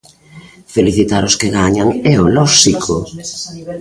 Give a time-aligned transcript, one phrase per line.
[0.75, 2.93] Felicitar os que gañan, ¡é o lóxico!